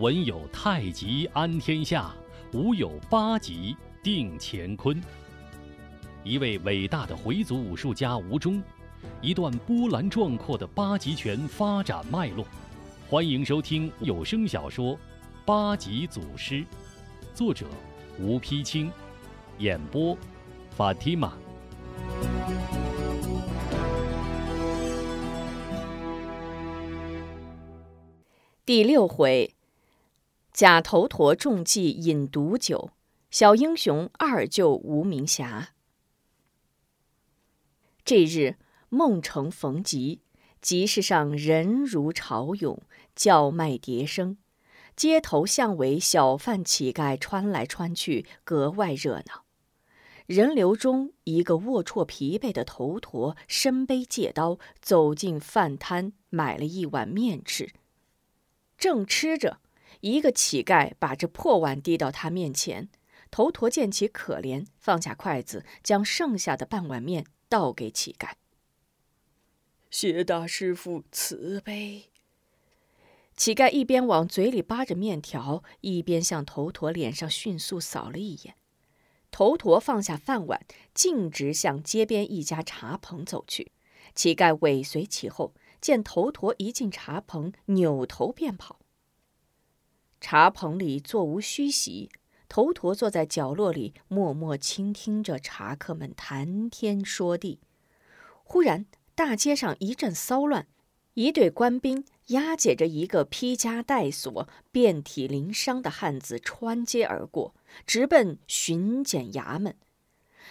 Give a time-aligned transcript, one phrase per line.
[0.00, 2.10] 文有太极安天下，
[2.54, 4.98] 武有八极定乾坤。
[6.24, 8.62] 一位伟大的回族武术家吴忠，
[9.20, 12.46] 一段波澜壮阔的八极拳发展脉络。
[13.10, 14.94] 欢迎收听有声小说
[15.44, 16.54] 《八极祖师》，
[17.34, 17.66] 作者
[18.18, 18.90] 吴丕清，
[19.58, 20.16] 演播
[20.70, 21.34] 法蒂玛。
[28.64, 29.52] 第六回，
[30.52, 32.90] 假头陀中计饮毒酒，
[33.30, 35.70] 小英雄二救无名侠。
[38.04, 38.56] 这日，
[38.88, 40.20] 孟城逢集，
[40.60, 42.82] 集市上人如潮涌，
[43.14, 44.36] 叫卖迭生，
[44.96, 49.44] 街头巷尾小贩乞丐穿来穿去，格外热闹。
[50.26, 57.72] 人流中，一个龌龊疲惫的头陀身背戒刀走进饭摊，买了一碗面吃。
[58.76, 59.58] 正吃着，
[60.00, 62.88] 一个乞丐把这破碗递到他面前。
[63.30, 68.32] 头陀见其可怜，放下筷子，将剩下的半碗面倒给乞丐。
[69.90, 72.10] 谢大师傅慈悲。
[73.36, 78.54] 乞丐一边往嘴里扒着面条，一边向头陀脸上迅速扫了一眼。
[79.30, 83.70] 头陀放下饭碗，径直向街边一家茶棚走去。
[84.14, 85.54] 乞丐尾随其后。
[85.80, 88.80] 见头陀一进茶棚，扭头便跑。
[90.20, 92.10] 茶棚里座无虚席，
[92.48, 97.60] 头陀坐在角落里，默默倾听着茶客们谈天说地。
[98.44, 100.66] 忽然，大街上一阵骚乱，
[101.14, 107.54] 一队官兵押解着一个披枷带锁、遍体鳞伤的汉子穿街而过，
[107.86, 109.76] 直奔巡检衙门。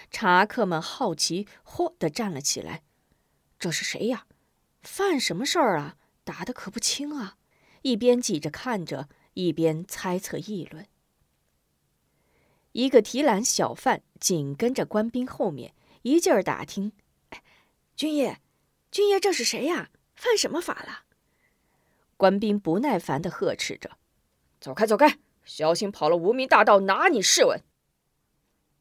[0.09, 2.83] 茶客们好奇，嚯地站了起来
[3.59, 4.25] ：“这是谁呀？”
[4.81, 5.97] 犯什么事儿啊？
[6.23, 7.35] 打得可不轻啊！
[7.81, 10.85] 一边挤着看着，一边猜测议论。
[12.73, 16.91] 一个提篮小贩紧跟着官兵后面，一劲儿打听
[17.95, 18.41] ：“军爷，
[18.91, 19.91] 军爷，这是谁呀？
[20.13, 21.05] 犯什么法了？”
[22.17, 23.91] 官兵不耐烦地呵斥着
[24.59, 25.19] ：“走开，走开！
[25.45, 27.63] 小心跑了无名大盗拿你试问！”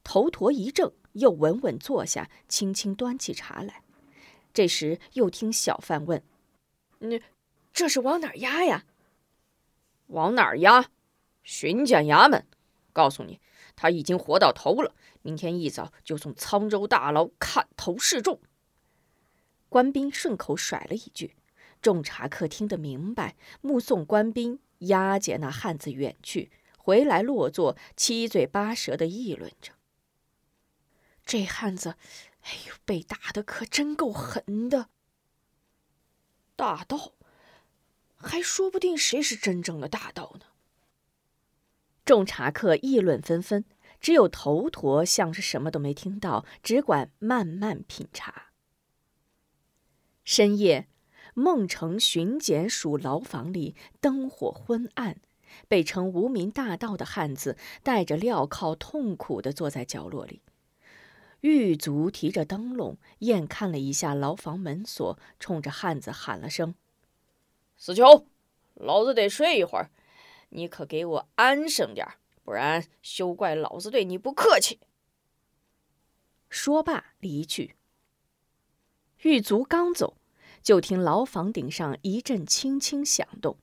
[0.03, 3.85] 头陀一怔，又稳稳坐下，轻轻端起茶来。
[4.53, 6.21] 这时，又听小贩问
[6.99, 7.23] ：“你
[7.73, 8.87] 这是往哪儿押呀
[10.09, 10.91] ？”“往哪儿押？
[11.43, 12.47] 巡检衙门。
[12.93, 13.41] 告诉你，
[13.75, 18.41] 他已经活到头了，明天一早就送沧州大牢砍头示众。”
[19.71, 21.37] 官兵顺口甩了一句，
[21.81, 29.73] 众茶客听得明白，目送官兵押解那汉子远去，回来落座，七嘴八舌的议论着
[31.25, 31.97] ：“这汉子。”
[32.43, 34.89] 哎呦，被打的可真够狠的！
[36.57, 37.13] 大盗，
[38.19, 40.47] 还说不定谁是真正的大盗呢。
[42.05, 43.65] 众茶客议论纷纷，
[44.01, 48.47] 只有头陀像是什么都没听到，只管慢慢品茶。
[50.25, 50.89] 深夜，
[51.35, 55.21] 孟城巡检署牢房里灯火昏暗，
[55.69, 60.43] 被称无名大盗的汉子带着镣铐，痛苦地坐在角落里。
[61.43, 66.75] 狱卒提着灯笼，验看了一下牢房门锁，冲着汉子喊了声
[67.79, 68.27] ：“死囚，
[68.75, 69.91] 老子得睡一会儿，
[70.51, 72.07] 你可给我安生点
[72.43, 74.81] 不然休怪老子对你不客气。”
[76.51, 77.77] 说罢离去。
[79.23, 80.17] 狱卒刚走，
[80.63, 83.57] 就听牢房顶上一阵轻轻响动，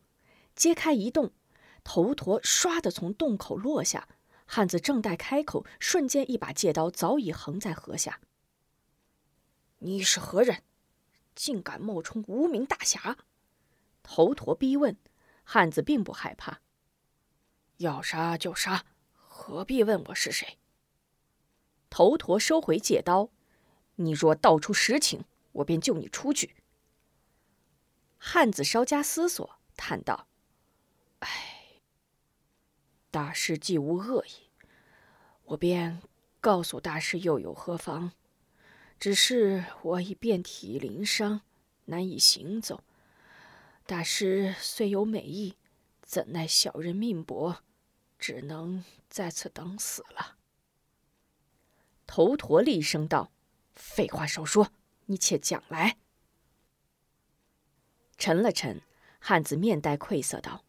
[0.55, 1.31] 揭开一洞，
[1.83, 4.07] 头陀唰的从洞口落下。
[4.45, 8.21] 汉子正待开口，瞬间一把戒刀早已横在颌下。
[9.79, 10.61] 你是何人？
[11.33, 13.17] 竟敢冒充无名大侠？
[14.05, 14.95] 头陀逼问。
[15.43, 16.61] 汉子并不害怕。
[17.77, 20.57] 要杀就杀，何必问我是谁？
[21.89, 23.29] 头陀收回戒刀。
[23.95, 26.55] 你若道出实情，我便救你出去。
[28.17, 30.27] 汉子稍加思索，叹道
[31.19, 31.81] ：“唉。”
[33.11, 34.49] 大师既无恶意，
[35.43, 36.01] 我便
[36.41, 38.11] 告诉大师又有何妨？
[38.99, 41.41] 只是我已遍体鳞伤，
[41.85, 42.83] 难以行走。
[43.87, 45.57] 大师虽有美意，
[46.01, 47.57] 怎奈小人命薄，
[48.17, 50.37] 只能在此等死了。
[52.07, 53.31] 头陀厉声道
[53.75, 54.71] ：“废话少说，
[55.05, 55.97] 你且讲来。”
[58.17, 58.81] 沉了沉，
[59.19, 60.65] 汉子面带愧色道。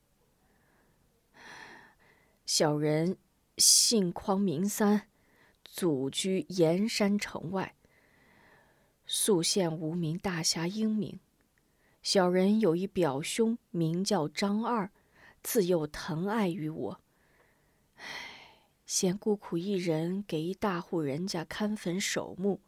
[2.45, 3.17] 小人
[3.57, 5.09] 姓匡名三，
[5.65, 7.75] 祖居盐山城外。
[9.07, 11.19] 宿县无名大侠英名。
[12.07, 14.93] 小人有一表兄，名叫张二，
[15.43, 17.01] 自幼疼爱于我。
[17.97, 18.05] 唉，
[18.87, 22.61] 嫌孤苦一人，给一大户人家看坟守墓。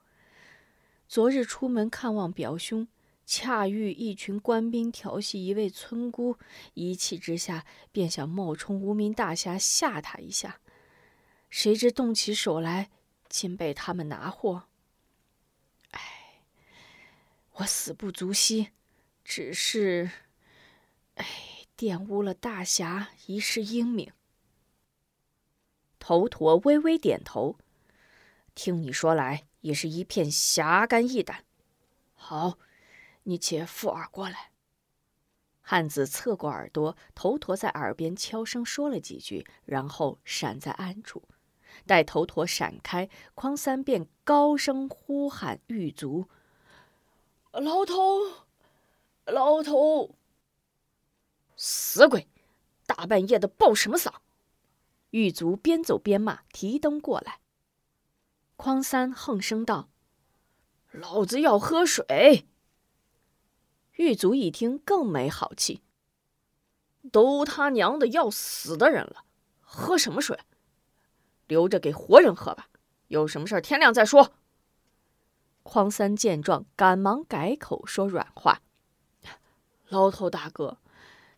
[1.07, 2.89] 昨日出门看望表兄，
[3.25, 6.37] 恰遇一群官兵调戏一位村姑，
[6.75, 10.59] 一气之下便想冒充无名大侠吓他一下，
[11.49, 12.91] 谁知动起手来，
[13.29, 14.65] 竟被他们拿获。
[15.93, 16.41] 唉，
[17.53, 18.71] 我死不足惜，
[19.29, 20.11] 只是，
[21.17, 21.27] 唉，
[21.77, 24.11] 玷污了大侠一世英名。
[25.99, 27.59] 头陀微微点头，
[28.55, 29.45] 听你说来。
[29.61, 31.45] 也是一片侠肝义胆。
[32.15, 32.59] 好，
[33.25, 34.53] 你且附耳过来。
[35.61, 41.29] 汉子侧过耳朵，头陀在耳边悄声说了几句，然后闪在暗处。
[41.85, 46.29] 待头陀闪开，匡三便高声呼喊狱卒
[47.53, 48.48] ：“老头，
[49.31, 50.17] 老头！
[51.57, 52.29] 死鬼，
[52.87, 54.23] 大半夜的报什么丧？”
[55.11, 57.41] 狱卒边走边骂，提灯过来。
[58.57, 59.91] 匡三哼声道
[60.93, 62.47] ：“老子要喝水。”
[63.97, 65.83] 狱卒一听更没好气
[67.11, 69.25] ：“都他娘的要死的人了，
[69.61, 70.39] 喝什么水？
[71.47, 72.69] 留着给活人喝吧。
[73.09, 74.35] 有什么事天亮再说。”
[75.63, 78.63] 匡三见状，赶忙改口说软话
[79.89, 80.79] ：“捞头大哥，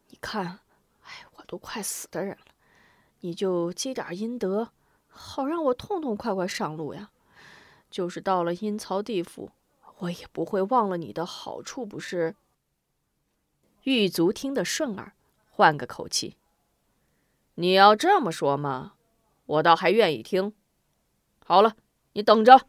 [0.09, 0.61] 你看，
[1.03, 2.53] 哎，我都快死的人了，
[3.21, 4.71] 你就积点阴德。”
[5.13, 7.11] 好让我痛痛快快上路呀！
[7.91, 9.51] 就是到了阴曹地府，
[9.99, 12.37] 我也不会忘了你的好处，不是？
[13.83, 15.13] 狱卒听得顺耳，
[15.51, 16.37] 换个口气
[17.57, 18.95] ：“你要这么说嘛，
[19.47, 20.55] 我倒还愿意听。
[21.45, 21.77] 好了，
[22.13, 22.69] 你等着。”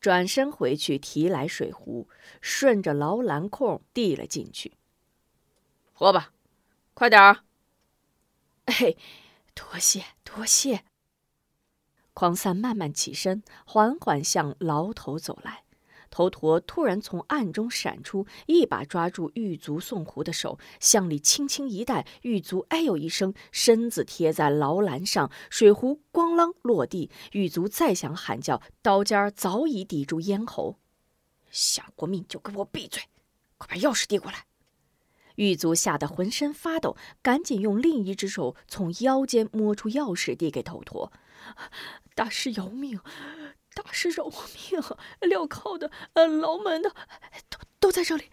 [0.00, 2.08] 转身回去提来水壶，
[2.40, 4.72] 顺着牢栏空递了进去
[5.92, 6.32] ：“喝吧，
[6.94, 7.44] 快点儿。
[8.64, 8.96] ”“哎，
[9.54, 10.84] 多谢多谢。”
[12.14, 15.64] 狂三慢慢起身，缓缓向牢头走来。
[16.10, 22.06] 头陀突然从暗中闪出，一把抓住狱卒送壶的手，向里轻轻一带。
[22.22, 27.10] 狱卒哎呦一声，身子贴在牢栏上，水壶咣啷落地。
[27.32, 30.76] 狱卒再想喊叫，刀尖早已抵住咽喉。
[31.50, 33.02] 想过命就给我闭嘴！
[33.56, 34.46] 快把钥匙递过来！
[35.36, 41.12] 狱卒吓得浑身发抖，赶紧用另一只手从腰间摸出钥匙，递给头陀。
[42.14, 43.00] 大师饶命！
[43.82, 44.30] 大师饶我
[44.70, 44.80] 命！
[45.20, 46.94] 镣铐的、呃，牢门的，
[47.48, 48.24] 都都在这里。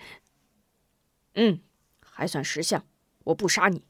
[1.36, 1.62] 嗯，
[2.02, 2.86] 还算识相。
[3.26, 3.86] 我不杀你。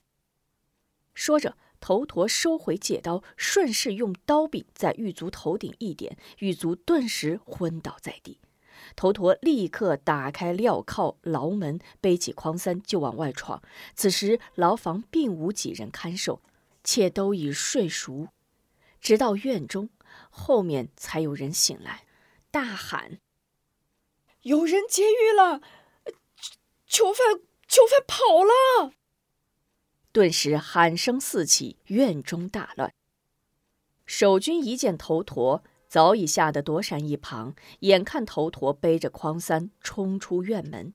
[1.14, 8.40] 说着，头陀收回戒刀，顺势用刀柄在狱卒头顶一点，狱卒顿时昏倒在地。
[8.96, 13.62] 头陀立刻打开镣铐牢门，背起匡三就往外闯。
[13.96, 16.42] 此时牢房并无几人看守，
[16.84, 18.28] 且都已睡熟。
[19.00, 19.90] 直到院中，
[20.30, 22.06] 后面才有人醒来，
[22.52, 23.20] 大喊
[24.44, 25.62] ：“有人劫狱了！
[26.86, 28.94] 囚犯，囚犯跑了！”
[30.12, 32.94] 顿时喊声四起，院中大乱。
[34.06, 40.94] 守军一见头陀，早已吓得躲闪一旁，眼看头陀背着匡三冲出院门。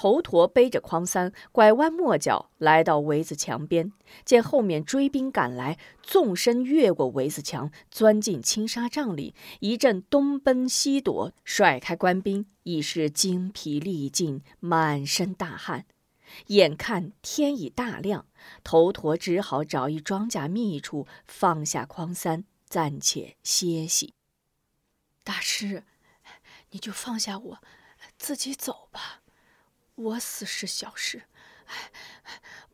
[0.00, 3.92] 头陀背着匡三，拐弯抹角来到围子墙边，
[4.24, 15.84] 见后面追兵赶来，纵身越过围子墙，钻进青纱帐里，一阵东奔西躲，甩开官兵，已是精疲力尽，满身大汗。
[16.46, 18.26] 眼看天已大亮，
[18.62, 24.14] 头陀只好找一庄稼密处放下匡三，暂且歇息。
[25.24, 25.82] 大师，
[26.70, 27.58] 你就放下我，
[28.16, 29.17] 自己走吧。
[29.98, 31.24] 我死是小事，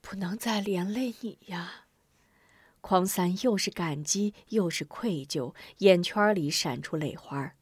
[0.02, 1.86] 不能再连累你呀。
[2.82, 7.54] 匡三又是感激又是愧疚，眼圈里闪出泪花。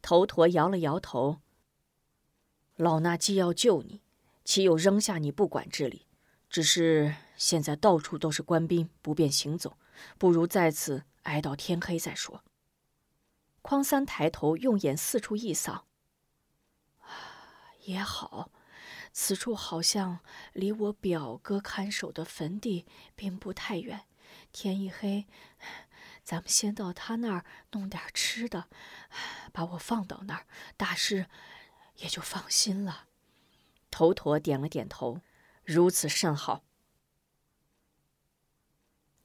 [0.00, 1.40] 头陀摇了摇头
[2.76, 4.00] ：“老衲既要救你，
[4.44, 6.06] 岂有扔下你不管之理？
[6.48, 9.76] 只是现在到处都是官兵，不便行走，
[10.18, 12.44] 不如在此挨到天黑再说。”
[13.60, 15.86] 匡三抬头用眼四处一扫
[17.82, 18.52] ：“也好。”
[19.12, 20.20] 此处好像
[20.52, 24.02] 离我表哥看守的坟地并不太远。
[24.52, 25.26] 天一黑，
[26.24, 28.68] 咱们先到他那儿弄点吃的，
[29.52, 31.26] 把我放到那儿，大师
[31.96, 33.06] 也就放心了。
[33.90, 35.20] 头陀点了点头，
[35.64, 36.62] 如此甚好。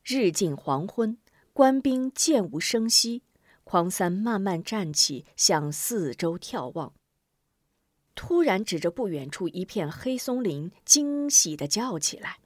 [0.04, 1.18] 日近黄昏，
[1.54, 3.24] 官兵渐无声息。
[3.64, 6.94] 匡三慢慢站起，向四周眺望。
[8.16, 12.40] 突然指着不远处一片黑松林，惊喜的叫起来：“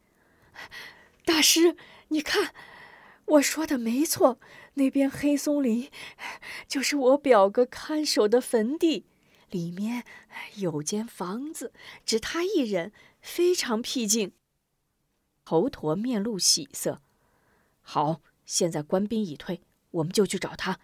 [1.24, 1.78] 大师，
[2.10, 2.54] 你看，
[3.26, 4.40] 我说的没错，
[4.74, 5.90] 那边黑松林
[6.68, 9.06] 就是我表哥看守的坟地，
[9.52, 10.04] 里面
[10.56, 11.72] 有间房子，
[12.04, 14.34] 只他一人，非常僻静。
[15.46, 17.02] 头陀面露喜色，
[17.82, 19.62] 好，现在官兵已退，
[19.92, 20.80] 我们就去找他。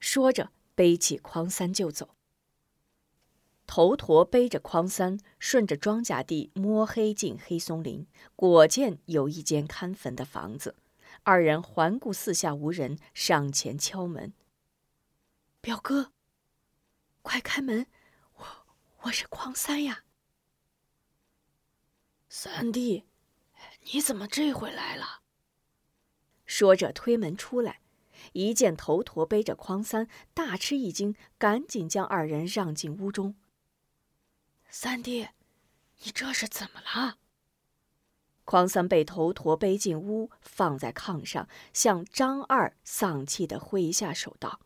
[0.00, 2.15] 说着，背起筐三就走。
[3.66, 10.76] 头陀背着筐三，顺着庄稼地摸黑进黑松林，果见有一间看坟的房子。
[11.24, 14.32] 二人环顾四下无人，上前敲门
[15.60, 16.12] ：“表哥，
[17.22, 17.86] 快开门，
[18.36, 18.46] 我
[19.02, 20.04] 我是匡三呀。”
[22.28, 23.04] 三弟，
[23.92, 25.22] 你怎么这回来了？
[26.44, 27.80] 说着推门出来，
[28.32, 33.34] 一见头陀背着匡三，大吃一惊，赶紧将二人让进屋中。
[34.68, 35.28] 三弟，
[36.02, 37.16] 你这是怎么了？
[38.44, 44.60] 匡三被头陀背进屋，放在炕上，向张二丧气的挥一下手，道：“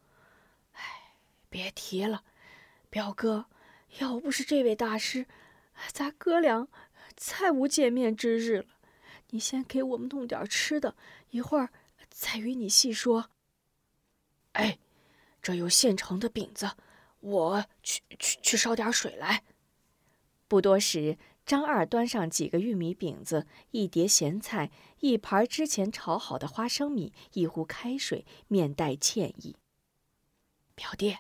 [0.73, 1.15] 哎，
[1.49, 2.25] 别提了，
[2.91, 3.47] 表哥，
[4.01, 5.27] 要不是这位大师，
[5.93, 6.69] 咱哥俩
[7.17, 8.67] 再无见面之日了。
[9.31, 10.97] 你先给我们弄点吃的，
[11.31, 11.71] 一会儿
[12.11, 13.31] 再与你细说。
[14.53, 14.79] 哎，
[15.41, 16.73] 这有现成的饼子，
[17.21, 19.45] 我去去去烧点水来。”
[20.51, 21.17] 不多时，
[21.47, 29.55] 张二端上几个玉米饼子、一碟咸菜、一盘之前炒好的花生米、一壶开水，面带歉意
[30.75, 31.19] ：“表弟，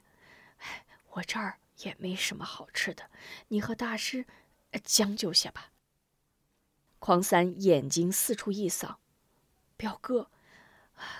[1.10, 3.08] 我这儿也没什么好吃的，
[3.46, 4.26] 你和大师
[4.82, 5.70] 将就些吧。”
[6.98, 8.98] 匡三眼睛四处一扫
[9.78, 10.32] ：“表哥，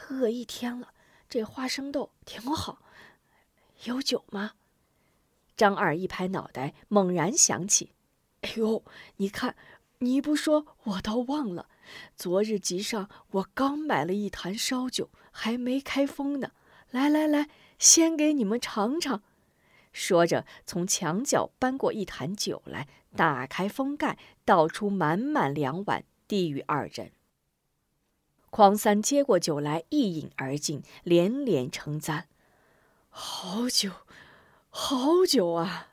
[0.08, 0.94] 饿一天了，
[1.28, 2.82] 这花生豆挺好，
[3.84, 4.54] 有酒吗？”
[5.56, 7.92] 张二一拍脑袋，猛然想起。
[8.42, 8.84] 哎呦，
[9.16, 9.54] 你看，
[9.98, 11.68] 你不说我倒忘了。
[12.16, 16.52] 昨日集上，我刚买了一坛烧酒，还没开封呢。
[16.90, 19.22] 来来来，先给你们尝尝。
[19.92, 27.12] 说着，从墙角搬过一坛酒来，打开封盖，倒出满满两碗，递与二人。
[28.50, 32.28] 匡三接过酒来，一饮而尽，连连称赞
[33.10, 33.90] ：“好酒，
[34.70, 35.88] 好酒啊！”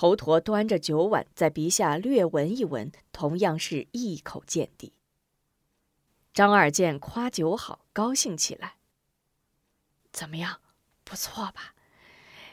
[0.00, 4.94] 头陀端着酒碗，在鼻下略闻一闻，同样是一口见底。
[6.32, 8.76] 张二见夸酒好，高兴起来。
[10.10, 10.62] 怎么样，
[11.04, 11.74] 不错吧？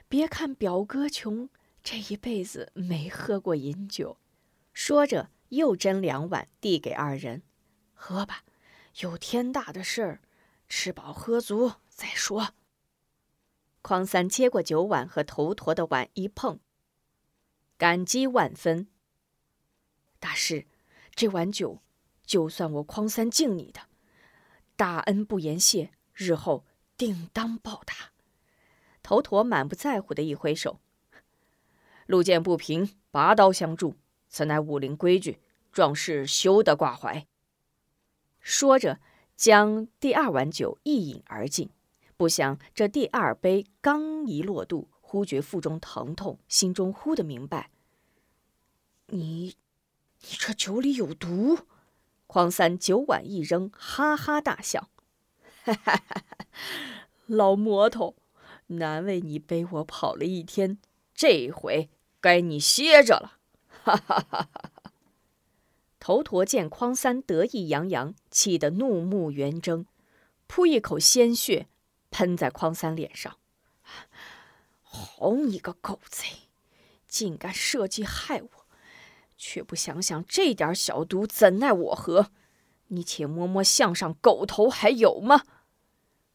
[0.10, 1.48] 别看表哥穷，
[1.82, 4.18] 这一辈子没喝过饮酒。
[4.74, 7.44] 说着，又斟两碗，递给二人，
[7.94, 8.44] 喝吧。
[9.00, 10.22] 有天大的事儿，
[10.68, 12.50] 吃饱喝足再说。
[13.82, 16.60] 匡三接过酒碗和头陀的碗一碰。
[17.78, 18.88] 感激万分，
[20.20, 20.66] 大师，
[21.14, 21.80] 这碗酒，
[22.26, 23.82] 就算我匡三敬你的，
[24.76, 26.66] 大恩不言谢，日后
[26.98, 28.12] 定当报答。
[29.04, 30.80] 头陀满不在乎的一挥手
[32.08, 33.96] ：“路见不平，拔刀相助，
[34.28, 35.40] 此乃武林规矩，
[35.72, 37.28] 壮士休得挂怀。”
[38.42, 39.00] 说着，
[39.36, 41.70] 将第二碗酒一饮而尽。
[42.18, 44.90] 不想这第二杯刚一落肚。
[45.10, 47.72] 忽觉腹中疼痛，心中忽的明白。
[49.06, 49.56] 你，
[50.20, 51.60] 你这酒里有毒！
[52.28, 54.90] 匡三酒碗一扔，哈哈大笑
[55.64, 56.48] ：“哈哈哈哈
[57.26, 58.18] 老魔头，
[58.68, 60.78] 难为你背我跑了一天，
[61.16, 63.38] 这回该你歇着了！”
[63.72, 64.92] 哈哈哈哈哈！
[66.02, 69.86] 头陀见匡三得意洋洋，气得怒目圆睁，
[70.48, 71.70] 扑一口鲜血
[72.12, 73.38] 喷在匡三脸上。
[74.98, 76.26] 好你个狗贼，
[77.08, 78.50] 竟敢设计害我，
[79.38, 82.32] 却不想想这点小毒怎奈我何？
[82.88, 85.44] 你且摸摸项上狗头还有吗？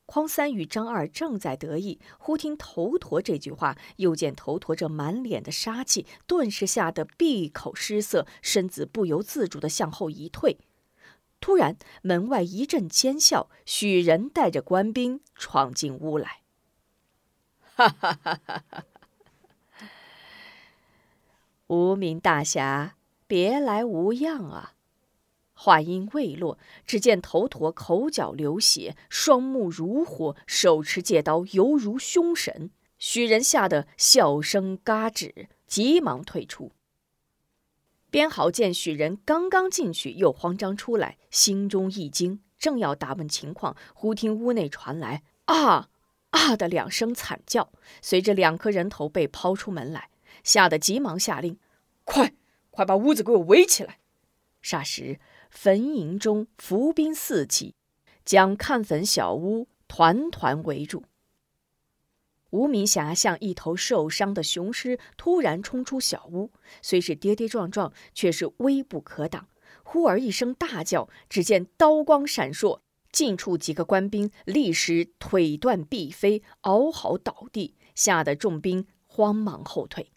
[0.05, 10.59] 匡三与张二正在得意，忽听头陀这句话，又见头陀这满脸的杀气，顿时吓得闭口失色，身子不由自主地向后一退。
[11.41, 16.42] 突然门外一阵尖笑，许仁带着官兵闯进屋来。
[17.75, 18.41] 哈哈哈！
[18.45, 18.85] 哈哈！
[21.69, 24.75] 无名大侠，别来无恙啊！
[25.55, 32.71] 话音未落，只见头陀口角流血，双目如火，手持戒刀，犹如凶神。
[32.99, 36.73] 许人吓得笑声嘎止，急忙退出。
[38.11, 45.89] 边豪见许人刚刚进去，又慌张出来，心中一惊，正要打问情况，忽听屋内传来：“啊！”
[46.33, 47.73] 啊的两声惨叫，
[48.03, 50.11] 随着两颗人头被抛出门来，
[50.45, 51.59] 吓得急忙下令
[52.05, 52.35] ：“快，
[52.71, 53.99] 快把屋子给我围起来！”
[54.63, 55.19] 霎时，
[55.51, 57.75] 坟营中伏兵四起，
[58.25, 61.05] 将看坟小屋团团围住。
[62.51, 66.51] 吴明霞像一头受伤的雄狮，突然冲出小屋，
[66.83, 69.49] 虽是跌跌撞撞，却是微不可挡。
[69.83, 72.81] 忽而一声大叫，只见刀光闪烁，
[73.13, 80.11] 近处几个官兵立时腿断臂飞，嗷嚎倒地，吓得众兵慌忙后退。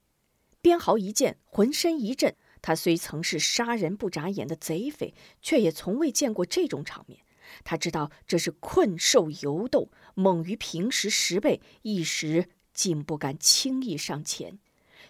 [0.61, 2.35] 边豪一见，浑身一震。
[2.61, 7.19] 他虽曾是杀人不眨眼的贼匪，却也从未见过这种场面。
[7.63, 14.57] 他知道这是困兽犹斗，猛于平时十倍，一时竟不敢轻易上前。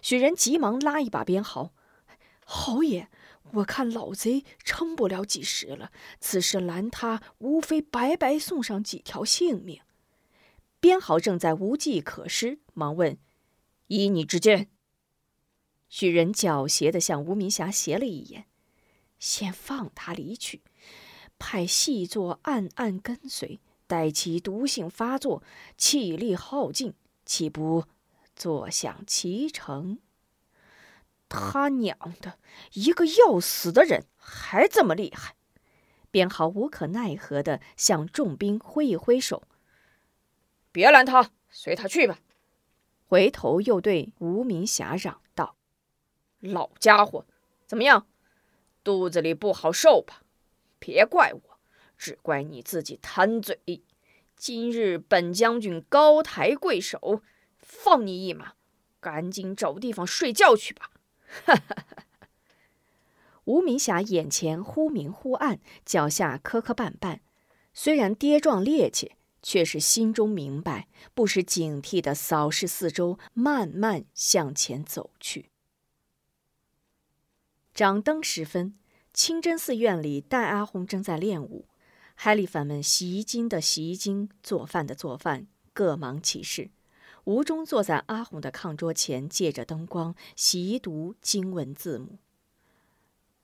[0.02, 1.72] 许人急忙拉一把鞭豪
[2.44, 3.08] ：“豪爷，
[3.52, 9.80] 我看老贼撑不了几时了，此时拦他，无非白白送上几条性命。”
[10.78, 13.16] 鞭豪正在无计可施，忙问
[13.88, 14.68] ：“依你之见？”
[15.88, 18.46] 许人狡黠地向吴明霞斜了一眼，
[19.18, 20.62] 先放他离去。
[21.38, 25.42] 派细作暗暗跟随，待其毒性发作，
[25.76, 27.84] 气力耗尽，岂不
[28.34, 29.98] 坐享其成？
[31.28, 32.38] 他娘的，
[32.72, 35.34] 一个要死的人还这么厉害！
[36.10, 39.42] 边豪无可奈何地向众兵挥一挥手
[40.72, 42.20] ：“别拦他，随他去吧。”
[43.08, 45.56] 回头又对吴明霞嚷道
[46.40, 47.26] ：“老家伙，
[47.66, 48.06] 怎么样？
[48.82, 50.22] 肚子里不好受吧？”
[50.78, 51.58] 别怪我，
[51.98, 53.82] 只怪你自己贪嘴。
[54.36, 57.22] 今日本将军高抬贵手，
[57.58, 58.52] 放你一马，
[59.00, 60.90] 赶紧找地方睡觉去吧。
[61.44, 62.28] 哈哈哈！
[63.44, 67.20] 吴明霞眼前忽明忽暗，脚下磕磕绊绊，
[67.74, 69.10] 虽然跌撞趔趄，
[69.42, 75.50] 却是心中明白，不时警惕地扫视四周，慢慢向前走去。
[77.74, 78.78] 掌灯时分。
[79.12, 81.66] 清真寺院里，戴阿红正在练武，
[82.14, 86.68] 海里凡们洗衣巾的洗衣巾，做饭的做饭，各忙其事。
[87.26, 92.18] 吴中坐在阿红的炕桌前，借着灯光习读经文字母：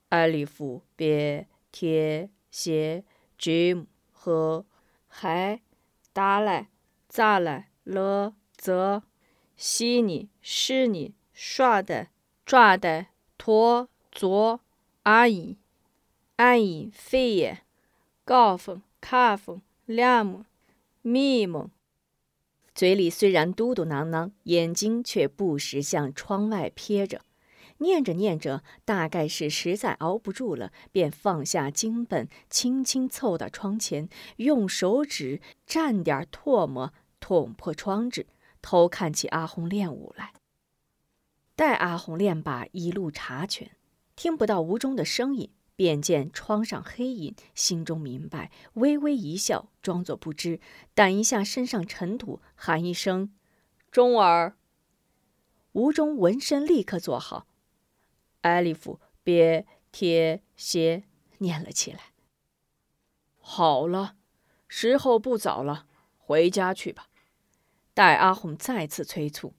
[0.07, 3.03] 艾利夫、别、贴、谢、
[3.37, 4.65] 吉和
[5.09, 5.61] 海、
[6.13, 6.69] 达来、
[7.09, 9.03] 扎来、勒、泽、
[9.57, 12.07] 西尼、施尼、刷的、
[12.45, 14.61] 抓的、托、左、
[15.03, 15.57] 阿姨。
[16.37, 17.63] 安以飞也，
[18.23, 20.45] 高峰、卡峰、两木、
[21.01, 21.69] 密蒙，
[22.75, 27.21] 嘴里虽然嘟嘟囔囔，眼睛却不时向窗外瞥着。
[27.77, 34.07] 念着念着，大概是实在熬不住了，便放下经本，轻轻凑到窗前，
[34.37, 38.27] 用手指蘸点唾沫，捅破窗纸，
[38.61, 40.33] 偷看起阿红练武来。
[41.55, 43.71] 待阿红练罢，一路查拳，
[44.15, 45.51] 听不到吴中的声音。
[45.75, 50.59] 便见窗上黑影，心中明白，微微一笑，装作不知，
[50.95, 53.33] 掸一下身上尘土，喊一声
[53.91, 54.57] ：“钟儿。”
[55.73, 57.47] 吴中闻声立刻坐好，
[58.41, 61.03] 艾利夫别贴歇
[61.39, 62.13] 念了起来。
[63.39, 64.15] 好了，
[64.67, 67.07] 时候不早了，回家去吧。
[67.95, 69.53] 待阿红再次催促。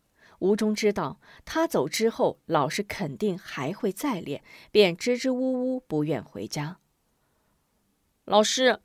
[0.44, 6.80] 吴中知道他走之后，老师肯定还会再练，便支支吾吾不愿回家。
[8.26, 8.80] 老师，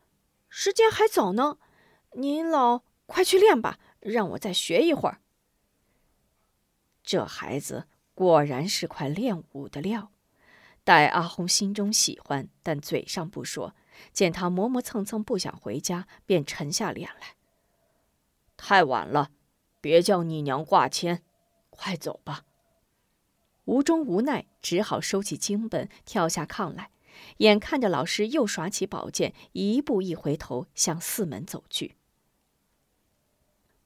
[0.47, 1.57] 时间还早呢，
[2.13, 5.19] 您老快去练吧，让我再学一会儿。
[7.03, 10.13] 这孩子果然是块练武的料。
[10.85, 13.75] 待阿红心中喜欢，但嘴上不说。
[14.13, 17.35] 见他磨磨蹭蹭不想回家，便沉下脸来。
[18.55, 19.31] 太晚了，
[19.81, 21.21] 别叫你娘挂牵。
[21.81, 22.43] 快走吧！
[23.63, 26.89] 吴中无奈，只好收起经本，跳下炕来。
[27.37, 31.95] 眼看着老师又耍起宝剑，一步一回头向寺门走去。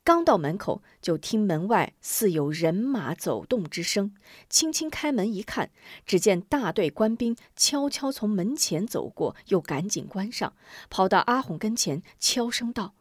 [0.04, 4.16] 刚到门口，就听门外似有人马走动之声。
[4.50, 5.70] 轻轻开门一看，
[6.04, 10.56] 只见大队官兵悄悄从门前走过，又赶紧关上，
[10.90, 12.96] 跑到阿红跟前，悄声道：“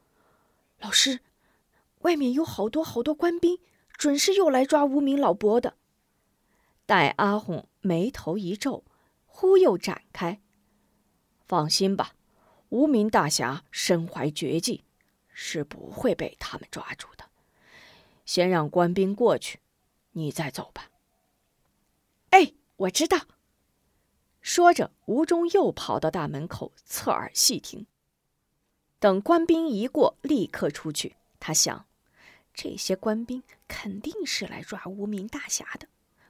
[0.81, 1.20] 老师，
[2.02, 3.59] 外面有好多好多官兵。”
[4.02, 5.76] 准是又来抓无名老伯的。
[6.86, 8.82] 待阿红眉头一皱，
[9.26, 10.40] 忽又展开
[11.46, 12.16] ：“放心吧，
[12.70, 14.82] 无名大侠身怀绝技，
[15.28, 17.26] 是不会被他们抓住的。
[18.26, 19.60] 先让官兵过去，
[20.10, 20.90] 你再走吧。”
[22.30, 23.28] 哎，我知道。
[24.40, 27.86] 说着，吴中又跑到大门口，侧耳细听。
[28.98, 31.14] 等官兵一过，立刻出去。
[31.38, 31.86] 他想。
[32.54, 35.88] 这些官兵肯定是来抓无名大侠的，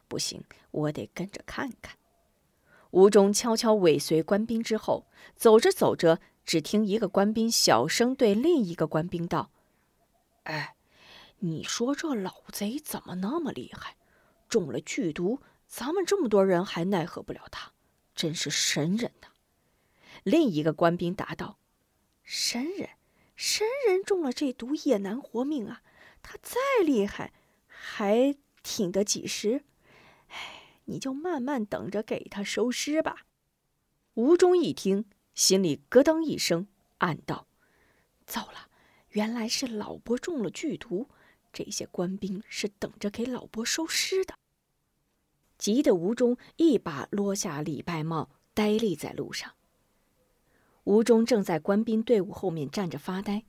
[0.08, 1.96] 不行，我得跟着看看。
[2.90, 9.50] 吴忠悄悄尾随官兵之后，走着走着，只听一个官兵小声对另一个官兵道
[10.44, 10.76] ：“哎，
[11.38, 13.96] 你说这老贼怎么那么厉害？
[14.48, 17.72] 中了剧毒，咱们这么多人还奈何不了他，
[18.14, 19.28] 真是神人呐！”
[20.22, 21.58] 另一个官兵答道
[22.22, 22.90] ：“神人，
[23.34, 25.82] 神人中了这毒也难活命啊！
[26.22, 27.32] 他再厉害，
[27.66, 29.64] 还挺得几时？
[30.28, 33.24] 哎。”你就慢慢等着给他收尸吧。
[34.14, 36.66] 吴忠一听，心里咯噔一声，
[36.98, 37.46] 暗道
[38.26, 38.68] ：“糟了，
[39.10, 41.08] 原来是老伯中了剧毒，
[41.52, 44.34] 这些官兵是等着给老伯收尸的。”
[45.56, 49.52] 急得吴忠一把落下礼拜帽，呆立在路上。
[50.82, 53.44] 吴忠正在官兵队伍后面站着发呆，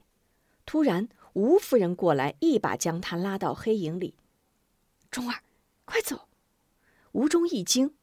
[0.68, 4.16] 突然吴夫人过来，一把将他拉到黑影里
[5.10, 5.44] ：“忠儿，
[5.86, 6.30] 快走！”
[7.14, 7.96] 吴忠一惊：“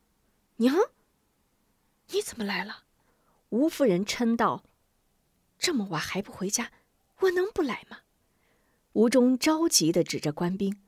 [0.56, 0.76] 娘，
[2.08, 2.84] 你怎么来了？”
[3.50, 4.64] 吴夫人嗔道
[5.58, 6.72] ：“这么晚还不回家，
[7.20, 7.98] 我能不来吗？”
[8.94, 10.80] 吴忠着急的指着官兵：“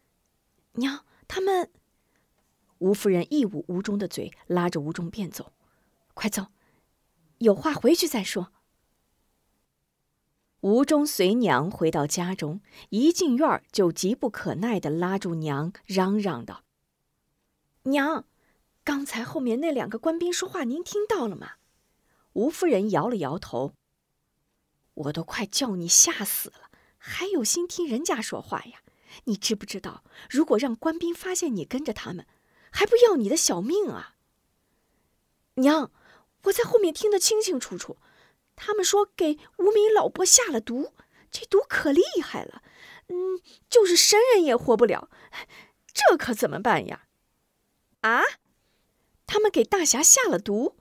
[0.74, 1.70] 娘，他们……”
[2.78, 5.52] 吴夫人一捂吴忠的嘴，拉着吴忠便走
[6.14, 6.48] ：“快走，
[7.38, 8.52] 有话回去再说。”
[10.62, 16.62] 吴忠随娘回到家中，一进院就急不可耐的拉住娘，嚷嚷道。
[17.82, 18.24] 娘，
[18.84, 21.54] 刚才后面那两个官兵说话，您听到了吗？
[22.34, 23.72] 吴夫人摇了摇头。
[24.94, 28.82] 我都快叫你吓死了，还有心听人家说话呀？
[29.24, 32.24] 你知不知道，如果让官兵发现你跟着他们，
[32.70, 34.14] 还不要你的小命啊？
[35.54, 35.90] 娘，
[36.44, 37.96] 我在后面听得清清楚楚，
[38.64, 40.94] 他们说给无名老伯下了毒，
[41.32, 42.62] 这毒可厉害了，
[43.08, 45.10] 嗯，就是神人也活不了，
[45.92, 47.08] 这可怎么办呀？
[48.02, 48.22] 啊！
[49.26, 50.76] 他们给大侠下了毒，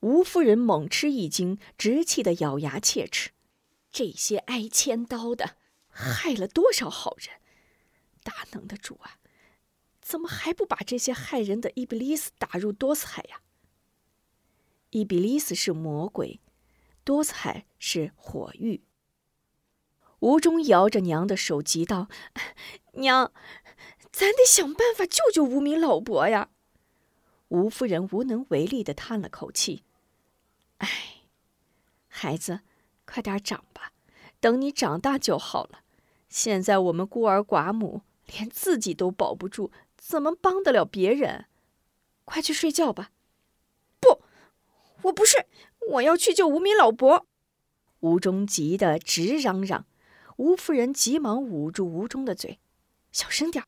[0.00, 3.32] 吴夫人猛吃一惊，直气得咬牙切齿。
[3.92, 5.56] 这些挨千刀的，
[5.88, 7.38] 害了多少好人！
[8.22, 9.18] 大能的主啊，
[10.00, 13.42] 怎么还不把这些害人的伊比利斯打入多斯海呀？
[14.88, 16.40] 伊比利斯是魔鬼，
[17.04, 18.82] 多彩是火玉。
[20.20, 22.08] 吴忠摇着娘的手，急道
[22.94, 23.32] ：“娘。”
[24.10, 26.50] 咱得想办法救救无名老伯呀！
[27.48, 29.82] 吴夫人无能为力的叹了口气
[30.78, 30.88] ：“哎，
[32.06, 32.60] 孩子，
[33.04, 33.92] 快点长吧，
[34.38, 35.80] 等你长大就好了。
[36.28, 41.46] 现在我们孤儿寡母，连自己都保不住，怎么帮得了别人？
[42.24, 43.10] 快去睡觉吧。
[43.98, 44.22] ”“不，
[45.02, 45.48] 我不睡，
[45.90, 47.26] 我要去救无名老伯。”
[48.00, 49.86] 吴忠急得直嚷嚷。
[50.36, 52.58] 吴夫人急忙捂住吴忠的嘴
[53.12, 53.64] ：“小声点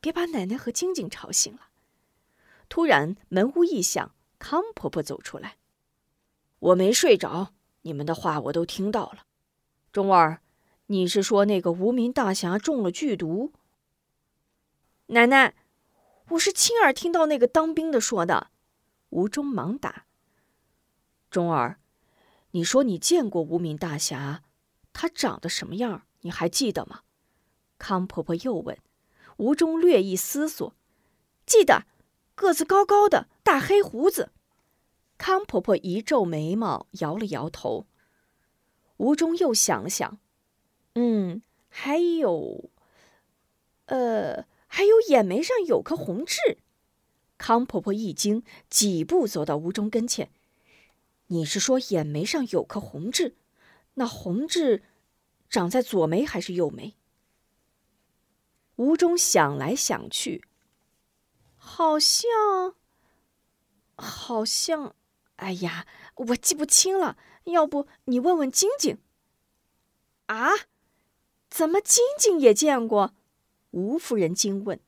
[0.00, 1.68] 别把奶奶和晶晶吵醒了。
[2.70, 5.58] 突然，门屋一响，康婆婆走出来
[6.58, 7.52] ：“我没睡着，
[7.82, 9.26] 你们的话我都听到了。
[9.92, 10.40] 钟儿，
[10.86, 13.52] 你是说那个无名大侠中了剧毒？”
[15.08, 15.54] 奶奶，
[16.30, 18.48] 我是亲耳听到那个当兵的说的。
[19.10, 20.06] 吴忠忙答
[21.32, 21.80] ：“钟儿，
[22.52, 24.44] 你说你见过无名大侠，
[24.92, 26.02] 他长得什么样？
[26.20, 27.00] 你还记得吗？”
[27.78, 28.78] 康婆婆又问。
[29.38, 30.74] 吴忠略一思索，
[31.46, 31.86] 记得，
[32.34, 34.30] 个子高高的，大黑胡子。
[35.16, 37.86] 康婆婆一皱眉毛，摇了摇头。
[38.98, 40.18] 吴忠又想了想，
[40.94, 42.70] 嗯，还有，
[43.86, 46.58] 呃，还有眼眉上有颗红痣。
[47.38, 50.30] 康婆婆一惊，几步走到吴忠跟前
[51.32, 53.34] ：“你是说眼眉上有颗红痣？
[53.94, 54.82] 那红痣
[55.48, 56.94] 长在左眉还是右眉？”
[58.76, 60.44] 吴忠想来想去，
[61.56, 62.74] 好像，
[63.96, 64.94] 好像，
[65.36, 67.16] 哎呀，我记不清了。
[67.44, 68.98] 要不你问问晶晶？
[70.26, 70.50] 啊？
[71.48, 73.14] 怎么晶晶也见过？
[73.70, 74.78] 吴夫人惊问。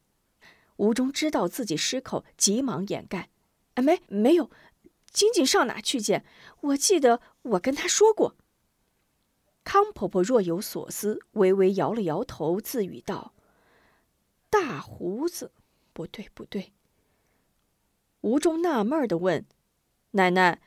[0.76, 3.30] 吴忠知道自己失口，急忙掩盖
[3.74, 4.50] ：“啊，没，没有。
[5.14, 6.26] 晶晶上哪去见？
[6.60, 8.36] 我记得我跟她说过。”
[9.64, 13.32] 康婆婆若有所思，微微摇了摇头，自语道。
[14.50, 15.52] 大胡子，
[15.94, 16.74] 不对不对。
[18.20, 19.46] 吴忠纳闷的问
[20.12, 20.60] ：“奶奶，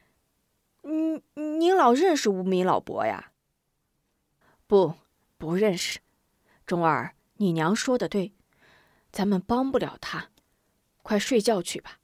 [0.81, 3.33] 您，您老认识无名老伯呀
[4.65, 4.95] ？”“不，
[5.37, 5.99] 不认识。
[6.65, 8.33] ”“忠儿，你娘说的对，
[9.11, 10.31] 咱们帮不了他，
[11.03, 11.99] 快睡觉去吧。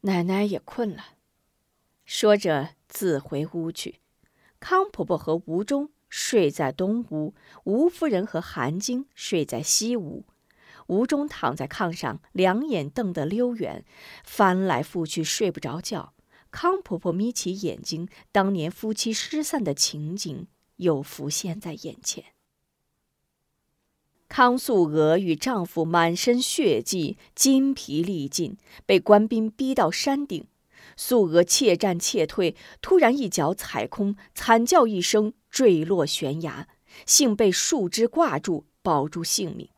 [0.00, 1.04] 奶奶也困了。”
[2.06, 4.00] 说着自回屋去。
[4.60, 10.24] 康婆婆和吴忠睡在东屋，吴夫人和韩晶睡在西屋。
[10.86, 13.84] 吴忠躺在炕上，两眼瞪得溜圆，
[14.24, 16.14] 翻来覆去睡不着觉。
[16.52, 22.24] 康婆婆眯起眼睛，当年夫妻失散的情景又浮现在眼前。
[24.28, 30.46] 康素娥与丈夫满身血迹，筋疲力尽，被官兵逼到山顶。
[30.96, 36.66] 素娥怯战怯退，突然一脚踩空，惨叫一声，坠落悬崖，
[37.04, 39.68] 幸被树枝挂住，保住性命。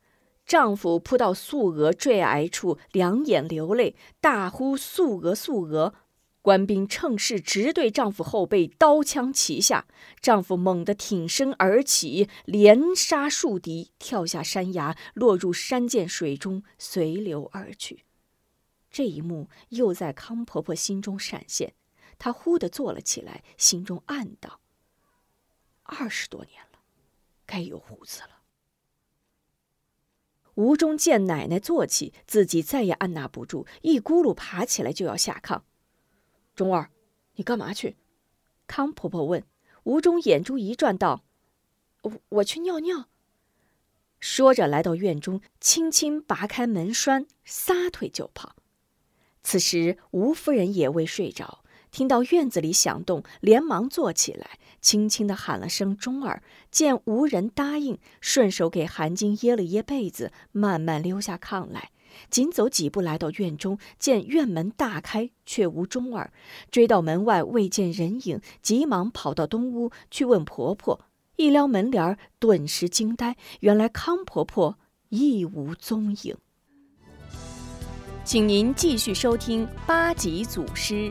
[0.47, 5.95] 丈夫扑到素娥坠崖处，两眼流泪，大呼“素娥，素娥”。
[6.41, 9.87] 官兵趁势直对丈夫后背刀枪齐下，
[10.23, 18.05] 丈夫猛地挺身而起，连杀数敌，跳下山崖，落入山涧水中，随流而去。
[18.91, 21.75] 这一幕又在康婆婆心中闪现，
[22.19, 24.61] 她忽地坐了起来，心中暗道
[25.85, 26.79] ：“二十多年了，
[27.47, 28.43] 该有胡子了。”
[30.55, 35.63] 吴中见奶奶坐起，自己再也按捺不住，一咕噜爬起来就要下炕。
[36.57, 36.91] 中儿，
[37.35, 37.97] 你干嘛去？
[38.67, 39.45] 康婆婆问。
[39.85, 41.25] 吴忠眼珠一转，道
[42.03, 43.09] ：“我我去尿尿。”
[44.19, 48.57] 说着来到院中，轻轻拔开门栓，撒腿就跑。
[49.49, 56.43] 此时吴夫人也未睡着，听到院子里响动，连忙坐起来，轻轻地喊了声“钟儿”。
[56.71, 61.93] 见无人答应，顺手给韩晶掖了掖被子，慢慢溜下炕来。
[62.29, 66.31] 紧走几步，来到院中，见院门大开，却无钟儿。
[66.71, 71.07] 追到门外，未见人影，急忙跑到东屋去问婆婆。
[71.37, 76.37] 一撩门帘，顿时惊呆，原来康婆婆亦无踪影。
[78.29, 81.11] 请您继续收听八级祖师。